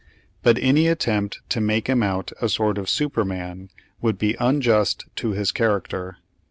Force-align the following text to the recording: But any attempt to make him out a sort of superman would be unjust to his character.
But 0.41 0.57
any 0.57 0.87
attempt 0.87 1.41
to 1.49 1.61
make 1.61 1.85
him 1.85 2.01
out 2.01 2.31
a 2.41 2.49
sort 2.49 2.79
of 2.79 2.89
superman 2.89 3.69
would 4.01 4.17
be 4.17 4.35
unjust 4.39 5.05
to 5.17 5.33
his 5.33 5.51
character. 5.51 6.17